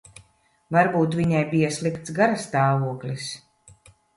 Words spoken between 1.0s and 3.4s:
viņai bija slikts garastāvoklis.